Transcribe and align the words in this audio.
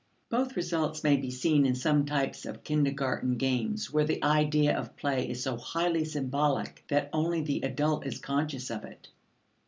Both 0.29 0.55
results 0.57 1.03
may 1.03 1.15
be 1.15 1.29
seen 1.29 1.63
in 1.63 1.75
some 1.75 2.07
types 2.07 2.47
of 2.47 2.63
kindergarten 2.63 3.37
games 3.37 3.93
where 3.93 4.03
the 4.03 4.23
idea 4.23 4.75
of 4.75 4.95
play 4.97 5.29
is 5.29 5.43
so 5.43 5.57
highly 5.57 6.05
symbolic 6.05 6.83
that 6.87 7.11
only 7.13 7.41
the 7.41 7.61
adult 7.61 8.07
is 8.07 8.17
conscious 8.17 8.71
of 8.71 8.83
it. 8.83 9.09